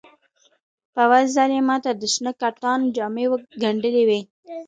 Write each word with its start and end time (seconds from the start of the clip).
په 0.93 0.99
اول 1.05 1.25
ځل 1.35 1.49
یې 1.57 1.61
ماته 1.69 1.91
د 1.95 2.03
شنه 2.13 2.31
کتان 2.41 2.79
جامې 2.95 3.25
ګنډلې 3.61 4.03
وې. 4.09 4.21